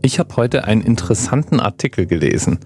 Ich 0.00 0.18
habe 0.18 0.36
heute 0.36 0.64
einen 0.64 0.82
interessanten 0.82 1.58
Artikel 1.58 2.06
gelesen. 2.06 2.60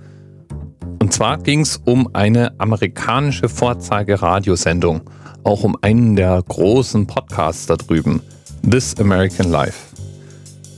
Und 1.00 1.12
zwar 1.15 1.39
ging 1.39 1.61
es 1.61 1.79
um 1.85 2.15
eine 2.15 2.58
amerikanische 2.61 3.49
Vorzeigeradiosendung, 3.49 5.01
auch 5.42 5.64
um 5.64 5.76
einen 5.80 6.14
der 6.14 6.42
großen 6.46 7.06
Podcasts 7.06 7.66
da 7.66 7.76
drüben, 7.76 8.21
This 8.68 8.95
American 8.98 9.50
Life. 9.50 9.79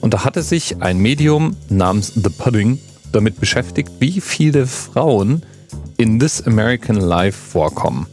Und 0.01 0.14
da 0.14 0.25
hatte 0.25 0.43
sich 0.43 0.80
ein 0.80 0.98
Medium 0.98 1.56
namens 1.69 2.14
The 2.14 2.30
Pudding 2.30 2.79
damit 3.11 3.41
beschäftigt, 3.41 3.91
wie 3.98 4.21
viele 4.21 4.66
Frauen 4.66 5.43
in 5.96 6.21
This 6.21 6.46
American 6.46 6.96
Life 6.96 7.39
vorkommen. 7.39 8.07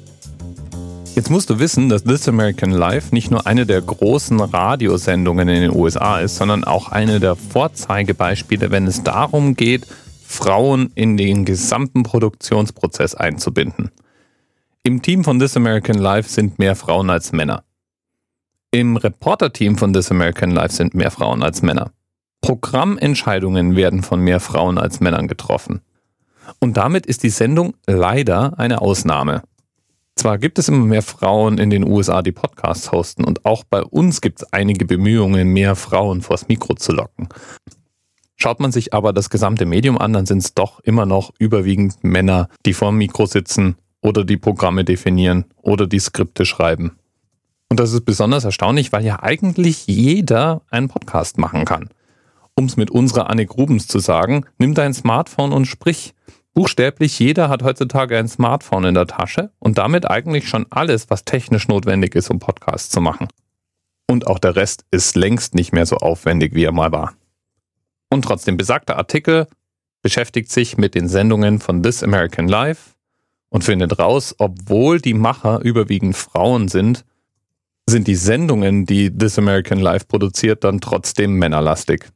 Jetzt 1.14 1.30
musst 1.30 1.50
du 1.50 1.60
wissen, 1.60 1.90
dass 1.90 2.06
This 2.06 2.30
American 2.30 2.72
Life 2.72 3.14
nicht 3.14 3.32
nur 3.32 3.46
eine 3.46 3.66
der 3.66 3.82
großen 3.82 4.40
Radiosendungen 4.40 5.50
in 5.50 5.62
den 5.62 5.76
USA 5.76 6.20
ist, 6.20 6.38
sondern 6.38 6.64
auch 6.64 6.88
eine 6.88 7.20
der 7.20 7.36
Vorzeigebeispiele, 7.36 8.72
wenn 8.72 8.88
es 8.88 9.04
darum 9.04 9.56
geht, 9.56 9.86
Frauen 10.26 10.92
in 10.96 11.18
den 11.18 11.44
gesamten 11.44 12.04
Produktionsprozess 12.04 13.14
einzubinden. 13.14 13.92
Im 14.84 15.02
Team 15.02 15.26
von 15.26 15.38
This 15.38 15.58
American 15.58 15.98
Life 15.98 16.30
sind 16.30 16.60
mehr 16.60 16.78
Frauen 16.78 17.10
als 17.10 17.34
Männer. 17.34 17.66
Im 18.72 18.96
Reporter-Team 18.96 19.78
von 19.78 19.92
This 19.92 20.12
American 20.12 20.52
Life 20.52 20.74
sind 20.74 20.94
mehr 20.94 21.12
Frauen 21.12 21.44
als 21.44 21.62
Männer. 21.62 21.92
Programmentscheidungen 22.40 23.76
werden 23.76 24.02
von 24.02 24.22
mehr 24.22 24.40
Frauen 24.40 24.78
als 24.78 25.02
Männern 25.02 25.28
getroffen. 25.28 25.82
Und 26.60 26.78
damit 26.78 27.06
ist 27.06 27.24
die 27.24 27.30
Sendung 27.30 27.74
leider 27.86 28.58
eine 28.58 28.82
Ausnahme. 28.82 29.44
Zwar 30.22 30.38
gibt 30.38 30.60
es 30.60 30.70
immer 30.70 30.86
mehr 30.86 31.02
Frauen 31.02 31.58
in 31.58 31.72
den 31.72 31.84
USA, 31.84 32.22
die 32.22 32.32
Podcasts 32.32 32.92
hosten, 32.92 33.24
und 33.24 33.44
auch 33.44 33.64
bei 33.64 33.82
uns 33.82 34.22
gibt 34.22 34.44
es 34.44 34.54
einige 34.54 34.86
Bemühungen, 34.86 35.48
mehr 35.48 35.76
Frauen 35.76 36.22
vors 36.22 36.48
Mikro 36.48 36.76
zu 36.76 36.92
locken. 36.92 37.28
Schaut 38.36 38.60
man 38.60 38.72
sich 38.72 38.94
aber 38.94 39.14
das 39.14 39.32
gesamte 39.32 39.66
Medium 39.66 39.98
an, 39.98 40.14
dann 40.14 40.28
sind 40.28 40.44
es 40.44 40.54
doch 40.54 40.80
immer 40.82 41.08
noch 41.08 41.32
überwiegend 41.40 42.04
Männer, 42.04 42.50
die 42.68 42.74
vorm 42.74 42.98
Mikro 42.98 43.26
sitzen 43.26 43.78
oder 44.00 44.24
die 44.24 44.38
Programme 44.38 44.86
definieren 44.86 45.46
oder 45.56 45.88
die 45.88 45.98
Skripte 45.98 46.46
schreiben. 46.46 47.00
Und 47.70 47.80
das 47.80 47.92
ist 47.92 48.06
besonders 48.06 48.44
erstaunlich, 48.44 48.92
weil 48.92 49.04
ja 49.04 49.24
eigentlich 49.24 49.88
jeder 49.88 50.62
einen 50.70 50.88
Podcast 50.88 51.40
machen 51.40 51.66
kann. 51.66 51.90
Um 52.54 52.66
es 52.66 52.78
mit 52.78 52.92
unserer 52.92 53.32
Annik 53.32 53.58
Rubens 53.58 53.88
zu 53.88 53.98
sagen, 53.98 54.46
nimm 54.60 54.76
dein 54.76 54.94
Smartphone 54.94 55.52
und 55.52 55.66
sprich. 55.66 56.14
Buchstäblich 56.54 57.18
jeder 57.18 57.48
hat 57.48 57.64
heutzutage 57.64 58.18
ein 58.18 58.28
Smartphone 58.28 58.84
in 58.84 58.94
der 58.94 59.08
Tasche 59.08 59.52
und 59.60 59.78
damit 59.78 60.10
eigentlich 60.10 60.50
schon 60.50 60.66
alles, 60.70 61.10
was 61.10 61.24
technisch 61.24 61.68
notwendig 61.68 62.14
ist, 62.14 62.30
um 62.30 62.40
Podcasts 62.40 62.90
zu 62.90 63.00
machen. 63.00 63.28
Und 64.08 64.28
auch 64.28 64.40
der 64.40 64.58
Rest 64.58 64.84
ist 64.92 65.16
längst 65.16 65.56
nicht 65.56 65.72
mehr 65.72 65.86
so 65.86 65.98
aufwendig, 65.98 66.54
wie 66.54 66.66
er 66.66 66.74
mal 66.74 66.92
war. 66.92 67.14
Und 68.10 68.24
trotzdem 68.24 68.58
besagter 68.58 68.98
Artikel 68.98 69.48
beschäftigt 70.02 70.52
sich 70.52 70.78
mit 70.78 70.96
den 70.96 71.08
Sendungen 71.08 71.60
von 71.60 71.82
This 71.82 72.04
American 72.04 72.50
Life 72.50 72.96
und 73.50 73.64
findet 73.64 74.00
raus, 74.00 74.36
obwohl 74.38 75.00
die 75.00 75.14
Macher 75.14 75.62
überwiegend 75.62 76.18
Frauen 76.18 76.68
sind, 76.68 77.06
sind 77.86 78.08
die 78.08 78.16
Sendungen, 78.16 78.86
die 78.86 79.16
This 79.16 79.38
American 79.38 79.80
Life 79.80 80.06
produziert, 80.06 80.64
dann 80.66 80.82
trotzdem 80.82 81.36
männerlastig. 81.36 82.10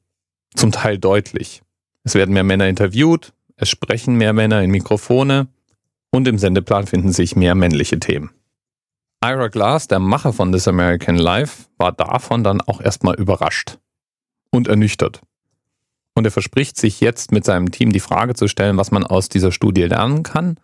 Zum 0.55 0.71
Teil 0.71 0.97
deutlich. 0.97 1.61
Es 2.03 2.15
werden 2.15 2.33
mehr 2.33 2.43
Männer 2.43 2.67
interviewt, 2.67 3.33
es 3.57 3.69
sprechen 3.69 4.15
mehr 4.15 4.33
Männer 4.33 4.61
in 4.61 4.71
Mikrofone 4.71 5.47
und 6.11 6.27
im 6.27 6.37
Sendeplan 6.37 6.87
finden 6.87 7.11
sich 7.11 7.35
mehr 7.35 7.55
männliche 7.55 7.99
Themen. 7.99 8.31
Ira 9.23 9.47
Glass, 9.47 9.87
der 9.87 9.99
Macher 9.99 10.33
von 10.33 10.51
This 10.51 10.67
American 10.67 11.15
Life, 11.15 11.65
war 11.77 11.91
davon 11.91 12.43
dann 12.43 12.61
auch 12.61 12.81
erstmal 12.81 13.15
überrascht 13.15 13.79
und 14.51 14.67
ernüchtert. 14.67 15.21
Und 16.13 16.25
er 16.25 16.31
verspricht 16.31 16.77
sich 16.77 17.01
jetzt 17.01 17.31
mit 17.31 17.43
seinem 17.43 17.71
Team 17.71 17.91
die 17.91 17.99
Frage 17.99 18.35
zu 18.35 18.47
stellen, 18.47 18.77
was 18.77 18.91
man 18.91 19.05
aus 19.05 19.29
dieser 19.29 19.51
Studie 19.51 19.83
lernen 19.83 20.23
kann 20.23 20.57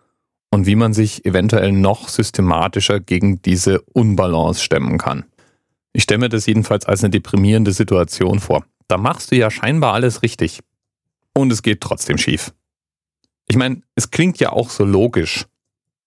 und 0.50 0.66
wie 0.66 0.76
man 0.76 0.92
sich 0.92 1.24
eventuell 1.24 1.72
noch 1.72 2.08
systematischer 2.08 3.00
gegen 3.00 3.42
diese 3.42 3.80
Unbalance 3.82 4.62
stemmen 4.62 4.98
kann. 4.98 5.24
Ich 5.92 6.04
stelle 6.04 6.20
mir 6.20 6.28
das 6.28 6.46
jedenfalls 6.46 6.86
als 6.86 7.02
eine 7.02 7.10
deprimierende 7.10 7.72
Situation 7.72 8.38
vor. 8.38 8.64
Da 8.88 8.96
machst 8.96 9.30
du 9.30 9.36
ja 9.36 9.50
scheinbar 9.50 9.92
alles 9.94 10.22
richtig. 10.22 10.60
Und 11.34 11.52
es 11.52 11.62
geht 11.62 11.80
trotzdem 11.80 12.18
schief. 12.18 12.52
Ich 13.48 13.56
meine, 13.56 13.82
es 13.94 14.10
klingt 14.10 14.38
ja 14.38 14.50
auch 14.50 14.70
so 14.70 14.84
logisch. 14.84 15.46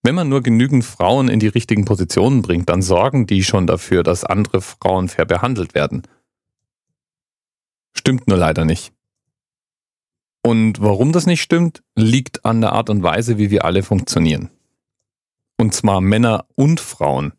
Wenn 0.04 0.16
man 0.16 0.30
nur 0.30 0.44
genügend 0.44 0.86
Frauen 0.86 1.30
in 1.30 1.40
die 1.40 1.48
richtigen 1.48 1.86
Positionen 1.86 2.42
bringt, 2.42 2.70
dann 2.70 2.82
sorgen 2.82 3.26
die 3.26 3.44
schon 3.44 3.66
dafür, 3.66 4.04
dass 4.04 4.24
andere 4.24 4.62
Frauen 4.62 5.08
fair 5.10 5.26
behandelt 5.26 5.74
werden. 5.74 6.04
Stimmt 7.94 8.28
nur 8.28 8.38
leider 8.38 8.66
nicht. 8.66 8.94
Und 10.44 10.80
warum 10.80 11.12
das 11.12 11.26
nicht 11.26 11.42
stimmt, 11.42 11.82
liegt 11.96 12.46
an 12.46 12.62
der 12.62 12.74
Art 12.74 12.92
und 12.92 13.02
Weise, 13.02 13.40
wie 13.40 13.50
wir 13.50 13.66
alle 13.66 13.82
funktionieren. 13.82 14.52
Und 15.58 15.74
zwar 15.74 16.02
Männer 16.02 16.46
und 16.54 16.80
Frauen. 16.80 17.34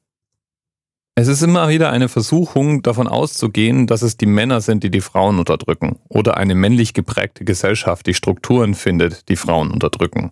Es 1.19 1.29
ist 1.29 1.41
immer 1.41 1.71
wieder 1.71 1.89
eine 1.89 2.11
Versuchung, 2.11 2.83
davon 2.83 3.09
auszugehen, 3.09 3.87
dass 3.87 4.03
es 4.03 4.19
die 4.19 4.27
Männer 4.27 4.61
sind, 4.61 4.85
die 4.85 4.91
die 4.91 5.01
Frauen 5.01 5.39
unterdrücken, 5.39 5.99
oder 6.11 6.37
eine 6.37 6.55
männlich 6.55 6.93
geprägte 6.93 7.47
Gesellschaft, 7.47 8.07
die 8.07 8.13
Strukturen 8.13 8.75
findet, 8.75 9.31
die 9.31 9.37
Frauen 9.37 9.71
unterdrücken. 9.71 10.31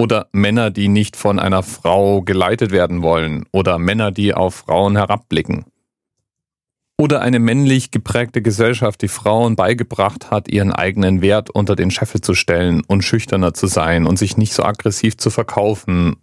Oder 0.00 0.28
Männer, 0.30 0.70
die 0.70 0.86
nicht 0.86 1.16
von 1.16 1.40
einer 1.40 1.64
Frau 1.64 2.22
geleitet 2.22 2.70
werden 2.70 3.02
wollen, 3.02 3.46
oder 3.50 3.80
Männer, 3.80 4.12
die 4.12 4.34
auf 4.34 4.54
Frauen 4.54 4.94
herabblicken. 4.94 5.64
Oder 6.96 7.20
eine 7.20 7.40
männlich 7.40 7.90
geprägte 7.90 8.40
Gesellschaft, 8.40 9.02
die 9.02 9.08
Frauen 9.08 9.56
beigebracht 9.56 10.30
hat, 10.30 10.46
ihren 10.46 10.72
eigenen 10.72 11.22
Wert 11.22 11.50
unter 11.50 11.74
den 11.74 11.90
Scheffel 11.90 12.20
zu 12.20 12.34
stellen 12.34 12.82
und 12.86 13.02
schüchterner 13.02 13.52
zu 13.52 13.66
sein 13.66 14.06
und 14.06 14.16
sich 14.16 14.36
nicht 14.36 14.52
so 14.52 14.62
aggressiv 14.62 15.16
zu 15.16 15.30
verkaufen 15.30 16.18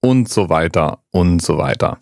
und 0.00 0.30
so 0.30 0.48
weiter 0.48 1.00
und 1.10 1.42
so 1.42 1.58
weiter 1.58 1.98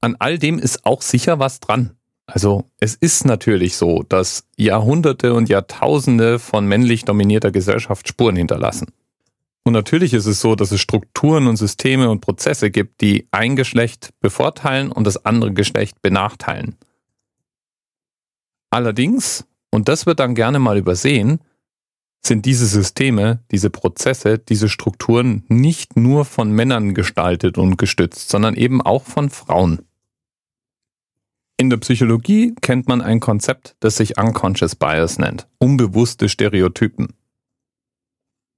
an 0.00 0.16
all 0.18 0.38
dem 0.38 0.58
ist 0.58 0.84
auch 0.84 1.02
sicher 1.02 1.38
was 1.38 1.60
dran. 1.60 1.96
Also 2.26 2.70
es 2.78 2.94
ist 2.94 3.24
natürlich 3.24 3.76
so, 3.76 4.02
dass 4.02 4.46
Jahrhunderte 4.56 5.32
und 5.32 5.48
Jahrtausende 5.48 6.38
von 6.38 6.66
männlich 6.66 7.04
dominierter 7.04 7.50
Gesellschaft 7.50 8.06
Spuren 8.06 8.36
hinterlassen. 8.36 8.88
Und 9.64 9.72
natürlich 9.72 10.14
ist 10.14 10.26
es 10.26 10.40
so, 10.40 10.54
dass 10.54 10.70
es 10.70 10.80
Strukturen 10.80 11.46
und 11.46 11.56
Systeme 11.56 12.10
und 12.10 12.20
Prozesse 12.20 12.70
gibt, 12.70 13.00
die 13.00 13.28
ein 13.30 13.56
Geschlecht 13.56 14.10
bevorteilen 14.20 14.92
und 14.92 15.06
das 15.06 15.24
andere 15.24 15.52
Geschlecht 15.52 16.00
benachteilen. 16.02 16.76
Allerdings, 18.70 19.46
und 19.70 19.88
das 19.88 20.04
wird 20.04 20.20
dann 20.20 20.34
gerne 20.34 20.58
mal 20.58 20.76
übersehen, 20.76 21.40
sind 22.22 22.44
diese 22.44 22.66
Systeme, 22.66 23.42
diese 23.50 23.70
Prozesse, 23.70 24.38
diese 24.38 24.68
Strukturen 24.68 25.44
nicht 25.48 25.96
nur 25.96 26.24
von 26.24 26.50
Männern 26.50 26.94
gestaltet 26.94 27.58
und 27.58 27.78
gestützt, 27.78 28.28
sondern 28.28 28.54
eben 28.54 28.82
auch 28.82 29.04
von 29.04 29.30
Frauen. 29.30 29.87
In 31.60 31.70
der 31.70 31.78
Psychologie 31.78 32.54
kennt 32.60 32.86
man 32.86 33.02
ein 33.02 33.18
Konzept, 33.18 33.74
das 33.80 33.96
sich 33.96 34.16
Unconscious 34.16 34.76
Bias 34.76 35.18
nennt, 35.18 35.48
unbewusste 35.58 36.28
Stereotypen. 36.28 37.14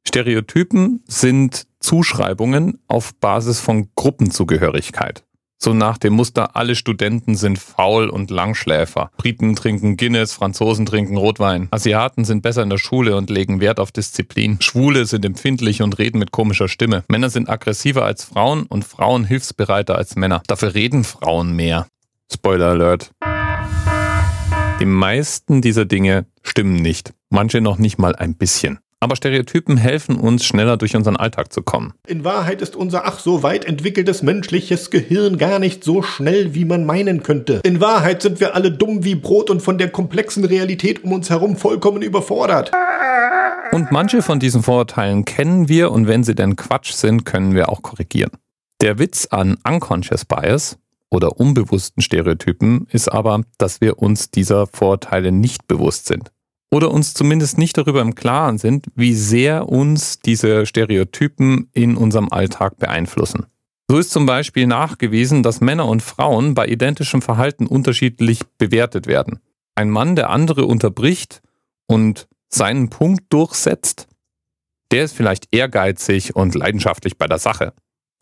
Stereotypen 0.06 1.03
sind 1.06 1.66
Zuschreibungen 1.81 2.78
auf 2.88 3.15
Basis 3.15 3.59
von 3.59 3.88
Gruppenzugehörigkeit. 3.94 5.25
So 5.56 5.72
nach 5.72 5.97
dem 5.97 6.12
Muster, 6.12 6.56
alle 6.56 6.75
Studenten 6.75 7.37
sind 7.37 7.59
faul 7.59 8.11
und 8.11 8.31
Langschläfer. 8.31 9.11
Briten 9.17 9.56
trinken 9.56 9.97
Guinness, 9.97 10.34
Franzosen 10.34 10.84
trinken 10.84 11.17
Rotwein. 11.17 11.69
Asiaten 11.71 12.27
sind 12.27 12.43
besser 12.43 12.62
in 12.62 12.71
der 12.71 12.78
Schule 12.78 13.17
und 13.17 13.31
legen 13.31 13.61
Wert 13.61 13.81
auf 13.81 13.93
Disziplin. 13.93 14.59
Schwule 14.61 15.06
sind 15.06 15.25
empfindlich 15.25 15.81
und 15.81 15.99
reden 15.99 16.19
mit 16.19 16.32
komischer 16.32 16.69
Stimme. 16.69 17.05
Männer 17.09 17.31
sind 17.31 17.49
aggressiver 17.49 18.05
als 18.05 18.25
Frauen 18.25 18.65
und 18.65 18.84
Frauen 18.84 19.25
hilfsbereiter 19.25 19.97
als 19.97 20.17
Männer. 20.17 20.43
Dafür 20.47 20.75
reden 20.75 21.05
Frauen 21.05 21.56
mehr. 21.56 21.87
Spoiler 22.32 22.68
Alert. 22.68 23.10
Die 24.80 24.86
meisten 24.86 25.60
dieser 25.60 25.84
Dinge 25.84 26.26
stimmen 26.42 26.76
nicht. 26.76 27.12
Manche 27.28 27.60
noch 27.60 27.78
nicht 27.78 27.98
mal 27.98 28.14
ein 28.14 28.34
bisschen. 28.34 28.78
Aber 29.02 29.16
Stereotypen 29.16 29.78
helfen 29.78 30.16
uns, 30.16 30.44
schneller 30.44 30.76
durch 30.76 30.94
unseren 30.94 31.16
Alltag 31.16 31.52
zu 31.52 31.62
kommen. 31.62 31.94
In 32.06 32.22
Wahrheit 32.22 32.60
ist 32.60 32.76
unser 32.76 33.06
ach 33.06 33.19
so 33.19 33.43
weit 33.43 33.64
entwickeltes 33.64 34.22
menschliches 34.22 34.90
Gehirn 34.90 35.38
gar 35.38 35.58
nicht 35.58 35.84
so 35.84 36.02
schnell, 36.02 36.55
wie 36.55 36.66
man 36.66 36.84
meinen 36.84 37.22
könnte. 37.22 37.60
In 37.64 37.81
Wahrheit 37.81 38.20
sind 38.20 38.40
wir 38.40 38.55
alle 38.55 38.70
dumm 38.70 39.02
wie 39.02 39.14
Brot 39.14 39.49
und 39.49 39.62
von 39.62 39.78
der 39.78 39.88
komplexen 39.88 40.44
Realität 40.44 41.02
um 41.02 41.12
uns 41.12 41.31
herum 41.31 41.56
vollkommen 41.56 42.02
überfordert. 42.02 42.72
Und 43.72 43.90
manche 43.90 44.20
von 44.20 44.38
diesen 44.38 44.62
Vorurteilen 44.62 45.25
kennen 45.25 45.69
wir 45.69 45.93
und 45.93 46.06
wenn 46.06 46.22
sie 46.22 46.34
denn 46.34 46.56
Quatsch 46.56 46.93
sind, 46.93 47.25
können 47.25 47.55
wir 47.55 47.70
auch 47.70 47.81
korrigieren. 47.81 48.32
Der 48.82 48.99
Witz 48.99 49.28
an 49.31 49.56
Unconscious 49.66 50.26
Bias 50.26 50.76
oder 51.10 51.38
unbewussten 51.38 52.02
Stereotypen 52.02 52.86
ist 52.90 53.08
aber, 53.08 53.42
dass 53.58 53.80
wir 53.80 53.98
uns 53.98 54.30
dieser 54.30 54.66
Vorteile 54.66 55.32
nicht 55.32 55.66
bewusst 55.66 56.06
sind. 56.06 56.32
Oder 56.72 56.92
uns 56.92 57.14
zumindest 57.14 57.58
nicht 57.58 57.76
darüber 57.76 58.00
im 58.00 58.14
Klaren 58.14 58.58
sind, 58.58 58.86
wie 58.94 59.14
sehr 59.14 59.68
uns 59.68 60.20
diese 60.20 60.66
Stereotypen 60.66 61.68
in 61.72 61.96
unserem 61.96 62.30
Alltag 62.30 62.78
beeinflussen. 62.78 63.46
So 63.90 63.98
ist 63.98 64.12
zum 64.12 64.24
Beispiel 64.24 64.68
nachgewiesen, 64.68 65.42
dass 65.42 65.60
Männer 65.60 65.86
und 65.86 66.00
Frauen 66.00 66.54
bei 66.54 66.68
identischem 66.68 67.22
Verhalten 67.22 67.66
unterschiedlich 67.66 68.42
bewertet 68.56 69.08
werden. 69.08 69.40
Ein 69.74 69.90
Mann, 69.90 70.14
der 70.14 70.30
andere 70.30 70.64
unterbricht 70.64 71.42
und 71.88 72.28
seinen 72.48 72.88
Punkt 72.88 73.24
durchsetzt, 73.30 74.06
der 74.92 75.04
ist 75.04 75.16
vielleicht 75.16 75.48
ehrgeizig 75.50 76.36
und 76.36 76.54
leidenschaftlich 76.54 77.18
bei 77.18 77.26
der 77.26 77.38
Sache. 77.38 77.72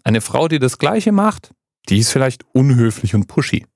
Eine 0.04 0.22
Frau, 0.22 0.48
die 0.48 0.58
das 0.58 0.78
Gleiche 0.78 1.12
macht, 1.12 1.52
die 1.88 1.98
ist 1.98 2.10
vielleicht 2.10 2.44
unhöflich 2.52 3.14
und 3.14 3.26
pushy. 3.26 3.66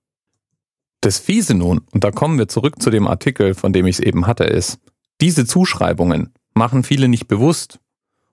Das 1.00 1.18
Fiese 1.18 1.54
nun, 1.54 1.80
und 1.92 2.04
da 2.04 2.10
kommen 2.10 2.38
wir 2.38 2.48
zurück 2.48 2.80
zu 2.80 2.90
dem 2.90 3.08
Artikel, 3.08 3.54
von 3.54 3.72
dem 3.72 3.86
ich 3.86 3.98
es 3.98 4.00
eben 4.00 4.26
hatte, 4.26 4.44
ist, 4.44 4.78
diese 5.20 5.46
Zuschreibungen 5.46 6.32
machen 6.54 6.84
viele 6.84 7.08
nicht 7.08 7.28
bewusst. 7.28 7.80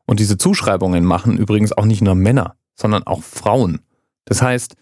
Und 0.05 0.19
diese 0.19 0.37
Zuschreibungen 0.37 1.05
machen 1.05 1.37
übrigens 1.37 1.71
auch 1.71 1.85
nicht 1.85 2.01
nur 2.01 2.15
Männer, 2.15 2.55
sondern 2.75 3.03
auch 3.03 3.23
Frauen. 3.23 3.81
Das 4.25 4.41
heißt, 4.41 4.75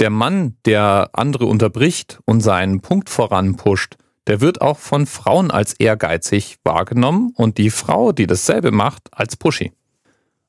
der 0.00 0.10
Mann, 0.10 0.56
der 0.64 1.10
andere 1.12 1.46
unterbricht 1.46 2.20
und 2.24 2.40
seinen 2.40 2.80
Punkt 2.80 3.10
voranpusht, 3.10 3.96
der 4.26 4.40
wird 4.40 4.60
auch 4.60 4.78
von 4.78 5.06
Frauen 5.06 5.50
als 5.50 5.74
ehrgeizig 5.74 6.56
wahrgenommen 6.64 7.32
und 7.34 7.58
die 7.58 7.70
Frau, 7.70 8.12
die 8.12 8.26
dasselbe 8.26 8.70
macht, 8.70 9.08
als 9.12 9.36
pushy. 9.36 9.72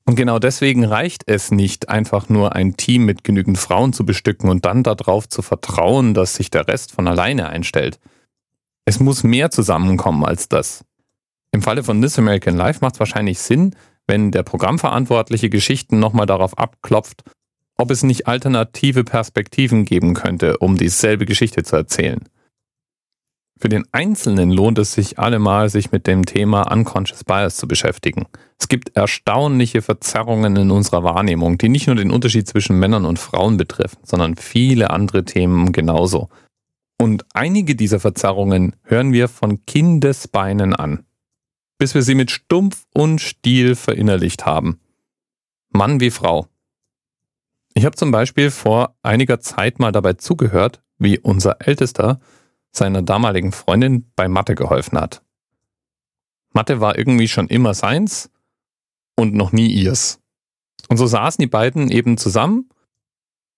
Und 0.05 0.15
genau 0.15 0.37
deswegen 0.37 0.85
reicht 0.85 1.23
es 1.25 1.49
nicht, 1.49 1.89
einfach 1.89 2.29
nur 2.29 2.55
ein 2.55 2.77
Team 2.77 3.05
mit 3.05 3.23
genügend 3.23 3.57
Frauen 3.57 3.91
zu 3.91 4.05
bestücken 4.05 4.49
und 4.49 4.63
dann 4.63 4.83
darauf 4.83 5.27
zu 5.27 5.41
vertrauen, 5.41 6.13
dass 6.13 6.35
sich 6.35 6.51
der 6.51 6.67
Rest 6.67 6.91
von 6.91 7.07
alleine 7.07 7.49
einstellt. 7.49 7.99
Es 8.85 8.99
muss 8.99 9.23
mehr 9.23 9.49
zusammenkommen 9.49 10.23
als 10.23 10.47
das. 10.47 10.85
Im 11.51 11.63
Falle 11.63 11.83
von 11.83 12.01
This 12.01 12.19
American 12.19 12.55
Life 12.55 12.79
macht 12.81 12.95
es 12.95 12.99
wahrscheinlich 12.99 13.39
Sinn, 13.39 13.75
wenn 14.05 14.29
der 14.29 14.43
Programmverantwortliche 14.43 15.49
Geschichten 15.49 15.97
nochmal 15.97 16.27
darauf 16.27 16.57
abklopft, 16.59 17.23
ob 17.75 17.89
es 17.89 18.03
nicht 18.03 18.27
alternative 18.27 19.03
Perspektiven 19.03 19.85
geben 19.85 20.13
könnte, 20.13 20.59
um 20.59 20.77
dieselbe 20.77 21.25
Geschichte 21.25 21.63
zu 21.63 21.75
erzählen. 21.75 22.29
Für 23.57 23.69
den 23.69 23.85
Einzelnen 23.93 24.51
lohnt 24.51 24.77
es 24.79 24.93
sich 24.93 25.17
allemal, 25.17 25.69
sich 25.69 25.91
mit 25.91 26.07
dem 26.07 26.25
Thema 26.25 26.69
Unconscious 26.71 27.23
Bias 27.23 27.55
zu 27.55 27.67
beschäftigen. 27.67 28.25
Es 28.59 28.67
gibt 28.67 28.95
erstaunliche 28.97 29.81
Verzerrungen 29.81 30.57
in 30.57 30.71
unserer 30.71 31.03
Wahrnehmung, 31.03 31.57
die 31.57 31.69
nicht 31.69 31.87
nur 31.87 31.95
den 31.95 32.11
Unterschied 32.11 32.47
zwischen 32.47 32.77
Männern 32.77 33.05
und 33.05 33.17
Frauen 33.17 33.55
betreffen, 33.55 33.99
sondern 34.03 34.35
viele 34.35 34.89
andere 34.89 35.23
Themen 35.23 35.71
genauso. 35.71 36.29
Und 36.97 37.25
einige 37.33 37.75
dieser 37.75 38.01
Verzerrungen 38.01 38.75
hören 38.83 39.13
wir 39.13 39.29
von 39.29 39.65
Kindesbeinen 39.65 40.75
an, 40.75 41.05
bis 41.77 41.95
wir 41.95 42.01
sie 42.01 42.15
mit 42.15 42.31
Stumpf 42.31 42.85
und 42.93 43.19
Stiel 43.21 43.75
verinnerlicht 43.75 44.45
haben. 44.45 44.79
Mann 45.69 46.01
wie 46.01 46.11
Frau. 46.11 46.47
Ich 47.73 47.85
habe 47.85 47.95
zum 47.95 48.11
Beispiel 48.11 48.51
vor 48.51 48.95
einiger 49.01 49.39
Zeit 49.39 49.79
mal 49.79 49.91
dabei 49.91 50.13
zugehört, 50.13 50.81
wie 50.97 51.19
unser 51.19 51.57
Ältester 51.65 52.19
seiner 52.77 53.01
damaligen 53.01 53.51
Freundin 53.51 54.11
bei 54.15 54.27
Mathe 54.27 54.55
geholfen 54.55 54.99
hat. 54.99 55.23
Mathe 56.53 56.79
war 56.79 56.97
irgendwie 56.97 57.27
schon 57.27 57.47
immer 57.47 57.73
seins 57.73 58.29
und 59.15 59.33
noch 59.33 59.51
nie 59.51 59.67
ihrs. 59.67 60.19
Und 60.87 60.97
so 60.97 61.07
saßen 61.07 61.41
die 61.41 61.47
beiden 61.47 61.89
eben 61.89 62.17
zusammen 62.17 62.69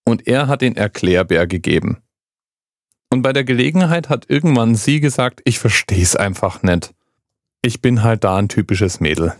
und 0.04 0.26
er 0.26 0.46
hat 0.48 0.62
den 0.62 0.76
Erklärbär 0.76 1.46
gegeben. 1.46 2.02
Und 3.10 3.22
bei 3.22 3.32
der 3.32 3.44
Gelegenheit 3.44 4.08
hat 4.08 4.28
irgendwann 4.28 4.74
sie 4.74 5.00
gesagt, 5.00 5.40
ich 5.44 5.58
versteh's 5.58 6.16
einfach 6.16 6.62
nicht. 6.62 6.94
Ich 7.62 7.80
bin 7.80 8.02
halt 8.02 8.24
da 8.24 8.36
ein 8.36 8.48
typisches 8.48 9.00
Mädel. 9.00 9.34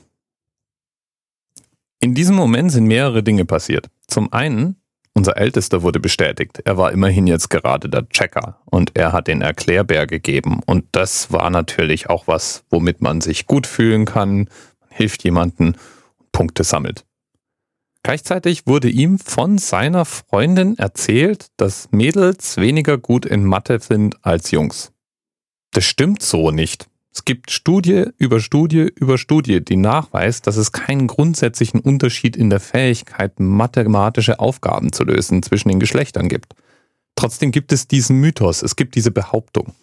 In 2.01 2.15
diesem 2.15 2.37
Moment 2.37 2.71
sind 2.73 2.87
mehrere 2.87 3.23
Dinge 3.23 3.45
passiert. 3.45 3.89
Zum 4.07 4.33
einen 4.33 4.77
unser 5.19 5.37
Ältester 5.37 5.83
wurde 5.83 5.99
bestätigt. 5.99 6.61
Er 6.65 6.79
war 6.79 6.93
immerhin 6.93 7.27
jetzt 7.27 7.51
gerade 7.51 7.89
der 7.89 8.09
Checker 8.09 8.61
und 8.67 8.97
er 8.97 9.13
hat 9.13 9.27
den 9.27 9.43
Erklärbär 9.43 10.07
gegeben. 10.07 10.61
Und 10.65 10.85
das 10.93 11.33
war 11.33 11.51
natürlich 11.51 12.09
auch 12.09 12.29
was, 12.29 12.65
womit 12.71 13.03
man 13.03 13.21
sich 13.21 13.47
gut 13.47 13.67
fühlen 13.67 14.05
kann. 14.05 14.49
Hilft 14.89 15.25
jemanden 15.25 15.75
und 15.75 15.79
Punkte 16.31 16.63
sammelt. 16.63 17.05
Gleichzeitig 18.05 18.69
wurde 18.69 18.89
ihm 18.89 19.19
von 19.19 19.59
seiner 19.59 20.05
Freundin 20.05 20.79
erzählt, 20.79 21.49
dass 21.57 21.89
Mädels 21.91 22.57
weniger 22.57 22.97
gut 22.97 23.27
in 23.27 23.43
Mathe 23.43 23.81
sind 23.81 24.25
als 24.25 24.53
Jungs. 24.53 24.93
Das 25.73 25.85
stimmt 25.85 26.23
so 26.23 26.53
nicht. 26.53 26.89
Es 27.13 27.25
gibt 27.25 27.51
Studie 27.51 28.07
über 28.19 28.41
Studie 28.41 28.93
über 28.95 29.19
Studie, 29.19 29.65
die 29.65 29.77
nachweist, 29.77 30.47
dass 30.47 30.57
es 30.57 30.73
keinen 30.73 31.07
grundsätzlichen 31.07 31.81
Unterschied 31.81 32.37
in 32.37 32.51
der 32.51 32.61
Fähigkeit, 32.61 33.41
mathematische 33.41 34.41
Aufgaben 34.41 34.93
zu 34.93 35.05
lösen 35.05 35.43
zwischen 35.43 35.69
den 35.69 35.81
Geschlechtern 35.81 36.29
gibt. 36.29 36.55
Trotzdem 37.17 37.51
gibt 37.51 37.73
es 37.73 37.89
diesen 37.89 38.21
Mythos, 38.21 38.63
es 38.63 38.77
gibt 38.77 38.95
diese 38.95 39.11
Behauptung. 39.11 39.75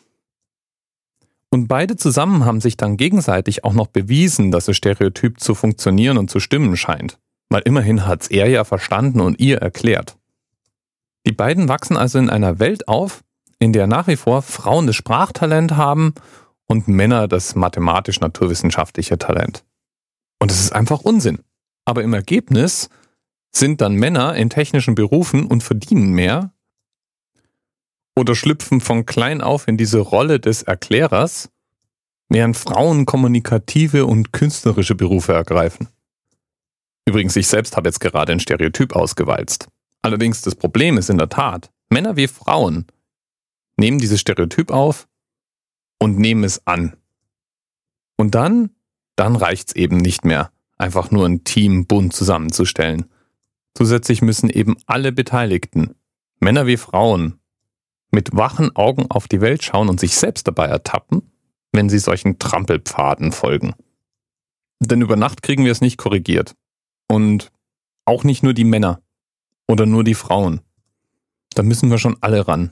Und 1.50 1.68
beide 1.68 1.95
zusammen 1.95 2.45
haben 2.45 2.62
sich 2.62 2.77
dann 2.77 2.98
gegenseitig 2.98 3.63
auch 3.63 3.74
noch 3.74 3.88
bewiesen, 3.88 4.51
dass 4.51 4.66
das 4.66 4.78
Stereotyp 4.78 5.39
zu 5.39 5.56
funktionieren 5.56 6.18
und 6.18 6.30
zu 6.30 6.39
stimmen 6.39 6.75
scheint. 6.78 7.18
Weil 7.50 7.62
immerhin 7.66 8.06
hat's 8.06 8.28
er 8.28 8.50
ja 8.50 8.63
verstanden 8.63 9.21
und 9.21 9.39
ihr 9.39 9.57
erklärt. 9.57 10.18
Die 11.25 11.31
beiden 11.31 11.69
wachsen 11.69 11.98
also 11.98 12.19
in 12.19 12.30
einer 12.30 12.60
Welt 12.60 12.88
auf, 12.88 13.24
in 13.60 13.74
der 13.74 13.88
nach 13.88 14.07
wie 14.07 14.16
vor 14.16 14.42
Frauen 14.42 14.88
das 14.88 14.95
Sprachtalent 14.95 15.75
haben 15.75 16.13
und 16.68 16.88
Männer 16.88 17.28
das 17.28 17.56
mathematisch-naturwissenschaftliche 17.56 19.18
Talent. 19.18 19.64
Und 20.40 20.52
es 20.52 20.60
ist 20.60 20.74
einfach 20.74 21.02
Unsinn. 21.02 21.40
Aber 21.86 22.04
im 22.04 22.14
Ergebnis 22.14 22.90
sind 23.56 23.82
dann 23.82 23.96
Männer 23.96 24.36
in 24.36 24.50
technischen 24.50 24.96
Berufen 24.96 25.46
und 25.46 25.64
verdienen 25.64 26.12
mehr 26.12 26.52
oder 28.16 28.36
schlüpfen 28.36 28.82
von 28.82 29.06
klein 29.06 29.42
auf 29.42 29.68
in 29.68 29.78
diese 29.78 30.00
Rolle 30.00 30.40
des 30.40 30.64
Erklärers, 30.64 31.50
während 32.30 32.58
Frauen 32.58 33.06
kommunikative 33.06 34.06
und 34.06 34.34
künstlerische 34.34 34.96
Berufe 34.96 35.34
ergreifen. 35.34 35.90
Übrigens, 37.06 37.36
ich 37.36 37.48
selbst 37.48 37.78
habe 37.78 37.90
jetzt 37.90 38.00
gerade 38.00 38.32
ein 38.32 38.40
Stereotyp 38.40 38.96
ausgewalzt. 38.96 39.68
Allerdings 40.02 40.42
das 40.42 40.56
Problem 40.56 40.98
ist 40.98 41.10
in 41.10 41.18
der 41.18 41.30
Tat, 41.30 41.72
Männer 41.90 42.16
wie 42.16 42.28
Frauen 42.28 42.88
nehmen 43.78 44.00
dieses 44.00 44.22
Stereotyp 44.22 44.72
auf 44.72 45.08
und 46.00 46.18
nehmen 46.18 46.44
es 46.44 46.65
an. 46.65 46.95
Und 48.18 48.36
dann, 48.36 48.71
dann 49.15 49.36
reicht's 49.36 49.74
eben 49.74 49.97
nicht 49.97 50.25
mehr, 50.25 50.51
einfach 50.77 51.12
nur 51.12 51.25
ein 51.25 51.44
Team 51.44 51.86
bunt 51.86 52.13
zusammenzustellen. 52.13 53.06
Zusätzlich 53.74 54.21
müssen 54.21 54.50
eben 54.50 54.77
alle 54.86 55.12
Beteiligten, 55.12 55.95
Männer 56.39 56.65
wie 56.65 56.77
Frauen, 56.77 57.39
mit 58.12 58.36
wachen 58.36 58.75
Augen 58.75 59.06
auf 59.09 59.27
die 59.27 59.42
Welt 59.42 59.63
schauen 59.63 59.89
und 59.89 60.00
sich 60.00 60.15
selbst 60.15 60.47
dabei 60.47 60.68
ertappen, 60.68 61.31
wenn 61.74 61.89
sie 61.89 62.00
solchen 62.00 62.39
Trampelpfaden 62.39 63.31
folgen. 63.31 63.75
Denn 64.80 65.01
über 65.01 65.16
Nacht 65.16 65.42
kriegen 65.42 65.66
wir 65.66 65.71
es 65.71 65.81
nicht 65.81 65.97
korrigiert. 65.97 66.56
Und 67.07 67.52
auch 68.06 68.23
nicht 68.23 68.44
nur 68.44 68.54
die 68.54 68.64
Männer 68.64 69.02
oder 69.68 69.85
nur 69.85 70.04
die 70.04 70.16
Frauen. 70.16 70.61
Da 71.54 71.64
müssen 71.64 71.90
wir 71.90 71.97
schon 71.97 72.18
alle 72.21 72.47
ran. 72.47 72.71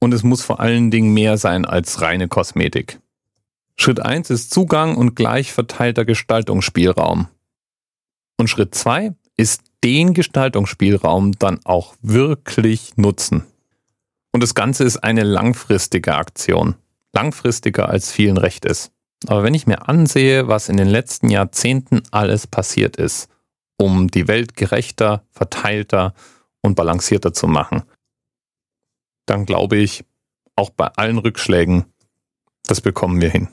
Und 0.00 0.12
es 0.12 0.22
muss 0.22 0.42
vor 0.42 0.60
allen 0.60 0.90
Dingen 0.90 1.12
mehr 1.14 1.38
sein 1.38 1.64
als 1.64 2.00
reine 2.00 2.28
Kosmetik. 2.28 3.00
Schritt 3.76 4.00
1 4.00 4.30
ist 4.30 4.50
Zugang 4.52 4.96
und 4.96 5.14
gleich 5.14 5.52
verteilter 5.52 6.04
Gestaltungsspielraum. 6.04 7.28
Und 8.38 8.48
Schritt 8.48 8.74
2 8.74 9.12
ist 9.36 9.62
den 9.84 10.14
Gestaltungsspielraum 10.14 11.32
dann 11.32 11.60
auch 11.64 11.94
wirklich 12.02 12.96
nutzen. 12.96 13.44
Und 14.32 14.42
das 14.42 14.54
Ganze 14.54 14.84
ist 14.84 14.98
eine 14.98 15.22
langfristige 15.22 16.14
Aktion. 16.14 16.74
Langfristiger 17.12 17.88
als 17.88 18.10
vielen 18.10 18.36
recht 18.36 18.64
ist. 18.64 18.92
Aber 19.26 19.42
wenn 19.42 19.54
ich 19.54 19.66
mir 19.66 19.88
ansehe, 19.88 20.48
was 20.48 20.68
in 20.68 20.76
den 20.76 20.88
letzten 20.88 21.30
Jahrzehnten 21.30 22.02
alles 22.10 22.46
passiert 22.46 22.96
ist, 22.96 23.28
um 23.78 24.08
die 24.08 24.28
Welt 24.28 24.56
gerechter, 24.56 25.22
verteilter 25.30 26.14
und 26.62 26.74
balancierter 26.74 27.32
zu 27.32 27.46
machen, 27.46 27.82
dann 29.26 29.44
glaube 29.44 29.76
ich, 29.76 30.04
auch 30.54 30.70
bei 30.70 30.86
allen 30.86 31.18
Rückschlägen, 31.18 31.84
das 32.64 32.80
bekommen 32.80 33.20
wir 33.20 33.28
hin. 33.28 33.48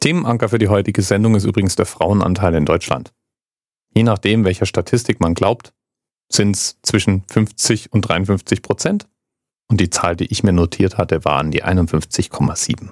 Themenanker 0.00 0.48
für 0.48 0.58
die 0.58 0.68
heutige 0.68 1.02
Sendung 1.02 1.34
ist 1.34 1.44
übrigens 1.44 1.76
der 1.76 1.86
Frauenanteil 1.86 2.54
in 2.54 2.64
Deutschland. 2.64 3.12
Je 3.94 4.02
nachdem, 4.02 4.44
welcher 4.44 4.66
Statistik 4.66 5.20
man 5.20 5.34
glaubt, 5.34 5.72
sind 6.28 6.56
es 6.56 6.78
zwischen 6.82 7.24
50 7.28 7.92
und 7.92 8.02
53 8.02 8.62
Prozent. 8.62 9.08
Und 9.68 9.80
die 9.80 9.90
Zahl, 9.90 10.16
die 10.16 10.26
ich 10.26 10.42
mir 10.42 10.52
notiert 10.52 10.96
hatte, 10.96 11.24
waren 11.24 11.50
die 11.50 11.64
51,7. 11.64 12.90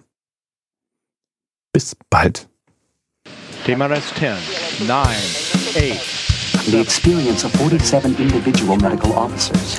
Bis 1.73 1.97
bald. 2.11 2.49
TMRS 3.65 4.15
10, 4.15 4.87
9, 4.87 5.07
8. 5.07 6.67
The 6.67 6.81
experience 6.81 7.45
of 7.45 7.53
47 7.53 8.19
individual 8.19 8.77
medical 8.77 9.13
officers 9.13 9.79